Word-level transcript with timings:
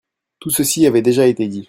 Tout 0.39 0.49
ceci 0.49 0.87
avait 0.87 1.03
déjà 1.03 1.27
été 1.27 1.47
dit. 1.47 1.59